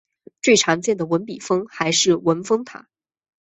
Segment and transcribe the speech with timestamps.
[0.41, 2.87] 最常见的文笔峰还是文峰塔。